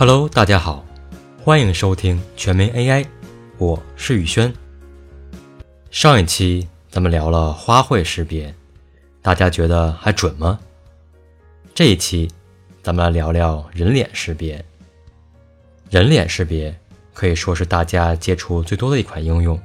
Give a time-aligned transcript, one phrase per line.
[0.00, 0.82] Hello，大家好，
[1.44, 3.06] 欢迎收听全民 AI，
[3.58, 4.50] 我是宇轩。
[5.90, 8.54] 上一期咱们聊了花卉识别，
[9.20, 10.58] 大家觉得还准吗？
[11.74, 12.30] 这一期
[12.82, 14.64] 咱们来聊聊人脸识别。
[15.90, 16.74] 人脸识别
[17.12, 19.60] 可以说是大家接触最多的一款应用。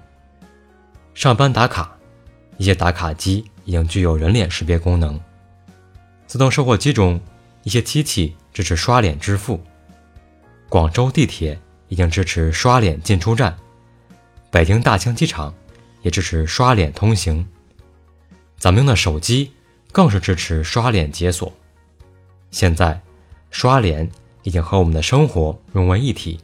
[1.14, 1.98] 上班打卡，
[2.58, 5.18] 一些打卡机已经具有人脸识别功能。
[6.28, 7.22] 自动售货机中，
[7.64, 9.64] 一些机器支持刷脸支付。
[10.76, 11.58] 广州地铁
[11.88, 13.56] 已经支持刷脸进出站，
[14.52, 15.56] 北京大兴机场
[16.02, 17.48] 也支持刷脸通行。
[18.58, 19.54] 咱们用的手机
[19.94, 21.50] 更是支持刷脸解锁。
[22.52, 23.02] 现在，
[23.52, 24.12] 刷脸
[24.44, 26.42] 已经和我们的生活融为一体。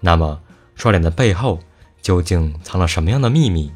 [0.00, 0.42] 那么，
[0.74, 1.60] 刷脸的背后
[2.02, 3.70] 究竟藏了什么样的秘密？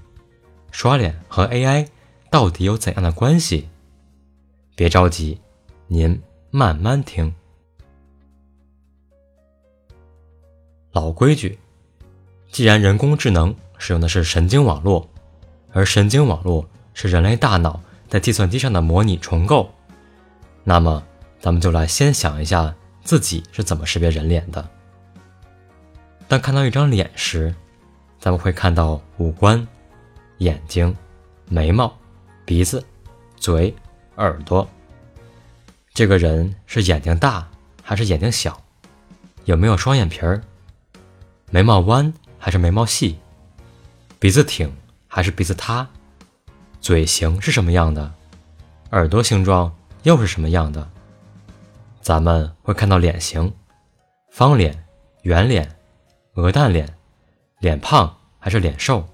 [0.73, 1.87] 刷脸和 AI
[2.29, 3.69] 到底有怎样的关系？
[4.75, 5.41] 别着急，
[5.87, 7.33] 您慢慢听。
[10.93, 11.59] 老规矩，
[12.51, 15.09] 既然人工智能使用的是神经网络，
[15.73, 19.73] 而神经网络是人类大脑在计算机上的模拟重构，
[20.65, 21.03] 那么
[21.39, 22.75] 咱们就来先想一下
[23.05, 24.69] 自己是怎么识别人脸的。
[26.27, 27.55] 当看到一张脸时，
[28.19, 29.67] 咱们会看到五官、
[30.39, 30.95] 眼睛、
[31.47, 31.97] 眉毛、
[32.45, 32.85] 鼻子、
[33.37, 33.73] 嘴、
[34.17, 34.69] 耳朵。
[35.95, 37.49] 这个人是眼睛大
[37.83, 38.61] 还是眼睛小？
[39.45, 40.43] 有没有双眼皮儿？
[41.53, 43.19] 眉毛弯还是眉毛细？
[44.21, 44.73] 鼻子挺
[45.09, 45.85] 还是鼻子塌？
[46.81, 48.15] 嘴型是什么样的？
[48.93, 50.89] 耳朵形状又是什么样的？
[52.01, 53.53] 咱们会看到脸型：
[54.31, 54.85] 方脸、
[55.23, 55.69] 圆脸、
[56.35, 56.89] 鹅蛋脸、
[57.59, 59.05] 脸胖还是脸瘦？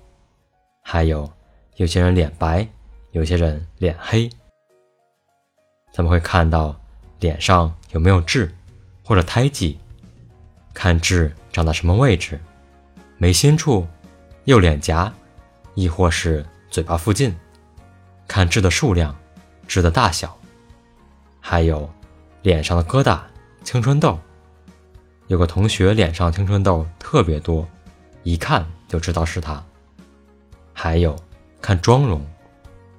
[0.82, 1.32] 还有
[1.76, 2.68] 有些人脸白，
[3.12, 4.28] 有些人脸黑。
[5.90, 6.78] 咱们会看到
[7.18, 8.54] 脸上有没有痣
[9.02, 9.78] 或者胎记，
[10.76, 11.32] 看痣。
[11.50, 12.38] 长在什么位置？
[13.16, 13.88] 眉心处、
[14.44, 15.10] 右脸颊，
[15.74, 17.34] 亦或是嘴巴附近？
[18.28, 19.16] 看痣的数量、
[19.66, 20.36] 痣的大小，
[21.40, 21.88] 还有
[22.42, 23.20] 脸上的疙瘩、
[23.64, 24.18] 青春痘。
[25.28, 27.66] 有个同学脸上青春痘特别多，
[28.22, 29.64] 一看就知道是他。
[30.74, 31.16] 还有
[31.62, 32.22] 看妆容，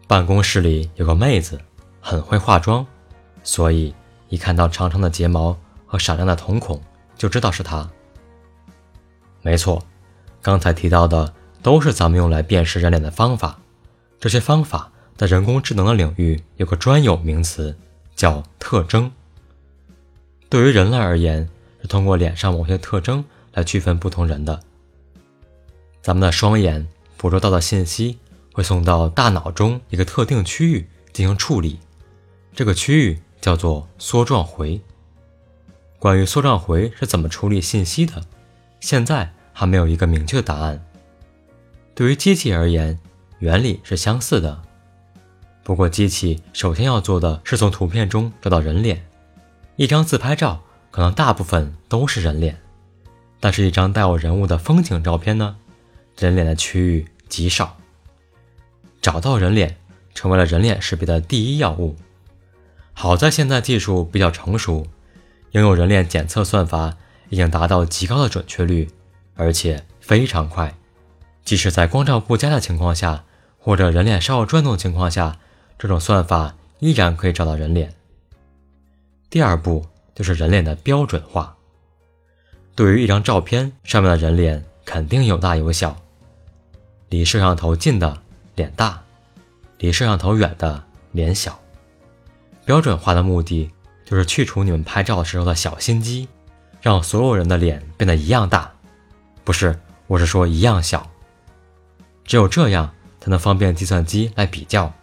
[0.08, 1.62] 办公室里有个妹子
[2.02, 2.84] 很会化妆，
[3.44, 3.94] 所以
[4.30, 5.56] 一看到长长的睫毛
[5.86, 6.82] 和闪亮的瞳孔，
[7.18, 7.90] 就知道是他。
[9.42, 9.84] 没错，
[10.42, 13.60] 刚才提到的都是咱们用来辨识人脸的方法。
[14.20, 17.76] 这些方法在人工智能的领域有个专有名词，
[18.16, 19.12] 叫特征。
[20.50, 21.48] 对于人类而言，
[21.82, 23.24] 是通过脸上某些特征
[23.54, 24.60] 来区分不同人的。
[26.02, 28.18] 咱们的双眼捕捉到的信息
[28.54, 31.80] 会送到大脑中一个特定区域进行处理，
[32.54, 34.82] 这个区域叫做梭状回。
[36.00, 38.24] 关于缩状回是怎么处理信息的，
[38.80, 39.34] 现在。
[39.60, 40.80] 还没有一个明确的答案。
[41.96, 43.00] 对于机器而言，
[43.40, 44.62] 原理是相似的。
[45.64, 49.04] 不过，机器首先要做的是从图片中找到人脸。
[49.76, 52.56] 一张自拍照可能大部分都是人脸，
[53.40, 55.58] 但是一张带有人物的风景照片呢，
[56.20, 57.78] 人脸的区域极少。
[59.02, 59.76] 找到人脸
[60.14, 61.96] 成为了人脸识别的第一要务。
[62.94, 64.86] 好在现在技术比较成熟，
[65.52, 66.96] 应用人脸检测算法
[67.30, 68.90] 已经达到极高的准确率。
[69.40, 70.76] 而且非常快，
[71.46, 73.24] 即使在光照不佳的情况下，
[73.60, 75.38] 或者人脸稍有转动的情况下，
[75.78, 77.94] 这种算法依然可以找到人脸。
[79.30, 81.56] 第二步就是人脸的标准化。
[82.74, 85.96] 对于一张照片上面的人脸，肯定有大有小，
[87.10, 88.18] 离摄像头近的
[88.56, 89.00] 脸大，
[89.78, 91.60] 离摄像头远的脸小。
[92.66, 93.70] 标准化的目的
[94.10, 96.30] 就是去除你们拍照的时候的小心机，
[96.82, 98.72] 让所有人的脸变得一样大。
[99.44, 101.12] 不是，我是说一样小。
[102.24, 104.94] 只有这样才能方便计算机来比较。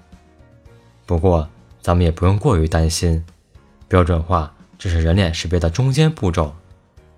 [1.05, 1.47] 不过，
[1.83, 3.23] 咱们也不用过于担心，
[3.89, 6.55] 标准化只是人脸识别的中间步骤，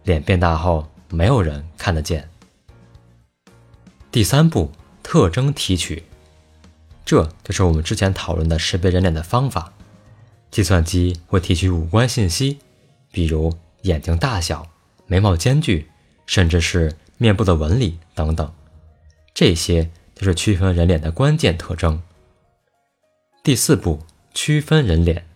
[0.02, 2.28] 脸变大后没有人看得见。
[4.10, 4.72] 第三步，
[5.04, 6.02] 特征提取，
[7.04, 9.72] 这就是我们之前讨论的识别人脸的方法。
[10.56, 12.56] 计算机会提取五官信息，
[13.12, 14.66] 比如眼睛大小、
[15.06, 15.86] 眉毛间距，
[16.24, 16.96] 甚至是。
[17.18, 18.50] 面部的纹理等等，
[19.34, 22.00] 这些就是区分人脸的关键特征。
[23.42, 24.00] 第四步，
[24.32, 25.26] 区分人脸。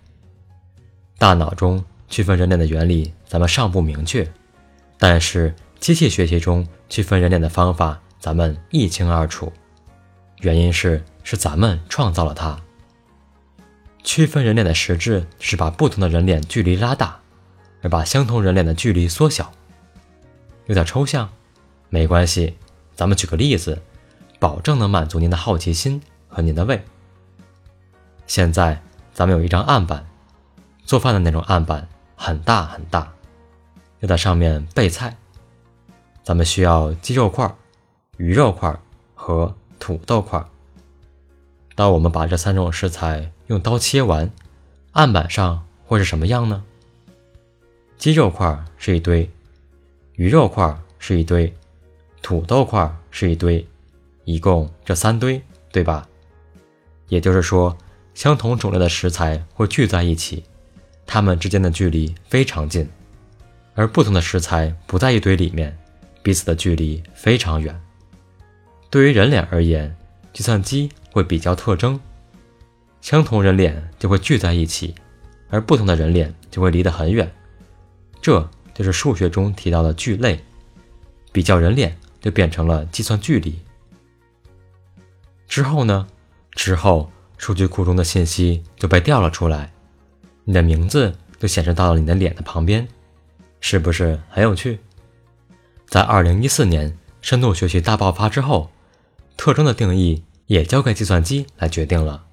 [1.18, 4.26] 大脑中区分人脸的原理咱们尚不明确，
[4.98, 9.52] 但是机器学习中区分人脸的方法咱们一清二楚。
[10.40, 12.58] 原因是是咱们创造了它。
[14.02, 17.20] 区分人脸的实质是把不同的人脸距离拉大，
[17.82, 19.52] 而把相同人脸的距离缩小。
[20.66, 21.30] 有点抽象，
[21.88, 22.56] 没关系，
[22.94, 23.82] 咱们举个例子，
[24.38, 26.82] 保证能满足您的好奇心和您的胃。
[28.26, 28.80] 现在
[29.12, 30.06] 咱们有一张案板，
[30.84, 31.86] 做饭的那种案板，
[32.16, 33.12] 很大很大，
[34.00, 35.16] 要在上面备菜。
[36.22, 37.52] 咱们需要鸡肉块、
[38.16, 38.74] 鱼肉块
[39.14, 40.42] 和土豆块。
[41.80, 44.30] 当我们把这三种食材用刀切完，
[44.92, 46.62] 案板上会是什么样呢？
[47.96, 49.26] 鸡肉块是一堆。
[50.16, 51.50] 鱼肉块是一堆，
[52.20, 53.66] 土豆块是一堆，
[54.26, 55.40] 一共这三堆，
[55.72, 56.06] 对吧？
[57.08, 57.74] 也就是说，
[58.12, 60.44] 相同种类的食材会聚在一起，
[61.06, 62.84] 它们之间的距离非常近；
[63.74, 65.74] 而不同的食材不在一堆里面，
[66.22, 67.74] 彼此的距离非常远。
[68.90, 69.96] 对于人脸而言，
[70.34, 71.98] 计算机会比较特征，
[73.00, 74.94] 相同人脸就会聚在一起，
[75.48, 77.30] 而不同的人脸就会离得很远。
[78.20, 78.48] 这。
[78.72, 80.42] 就是数学中提到的聚类，
[81.32, 83.60] 比较人脸就变成了计算距离。
[85.46, 86.06] 之后呢？
[86.52, 89.70] 之后数据库中的信息就被调了出来，
[90.44, 92.88] 你的名字就显示到了你的脸的旁边，
[93.60, 94.78] 是不是很有趣？
[95.86, 98.70] 在二零一四年深度学习大爆发之后，
[99.36, 102.24] 特征的定义也交给计算机来决定了，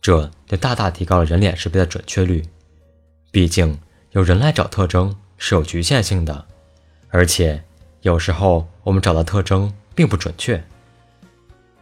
[0.00, 2.42] 这就大大提高了人脸识别的准确率。
[3.30, 3.78] 毕竟
[4.12, 5.14] 由人来找特征。
[5.40, 6.44] 是有局限性的，
[7.10, 7.62] 而且
[8.00, 10.60] 有时候我们找的特征并不准确。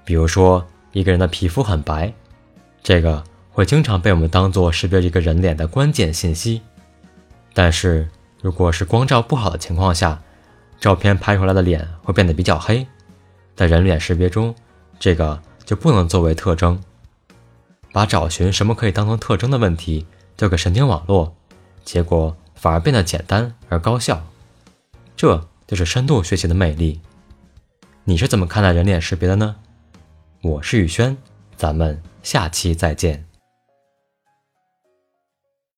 [0.04, 0.62] 比如说，
[0.92, 2.12] 一个人的皮肤很白，
[2.82, 6.60] 这个会经常被我们当做识别一个人脸的关键信息。
[7.54, 8.06] 但是，
[8.42, 10.22] 如果是光照不好的情况下，
[10.78, 12.86] 照片拍出来的脸会变得比较黑，
[13.54, 14.54] 在人脸识别中，
[14.98, 16.80] 这个就不能作为特征。
[17.92, 20.06] 把找寻什么可以当成特征的问题
[20.36, 21.34] 交给神经网络，
[21.84, 22.36] 结果。
[22.58, 24.24] 反而变得简单而高效，
[25.14, 27.02] 这就是深度学习的魅力。
[28.04, 29.56] 你是怎么看待人脸识别的呢？
[30.40, 31.18] 我是宇轩，
[31.54, 33.26] 咱们下期再见。